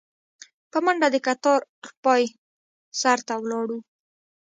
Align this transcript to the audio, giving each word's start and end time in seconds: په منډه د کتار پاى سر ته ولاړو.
په 0.71 0.77
منډه 0.85 1.07
د 1.11 1.17
کتار 1.27 1.59
پاى 2.03 2.23
سر 2.99 3.19
ته 3.27 3.33
ولاړو. 3.41 3.77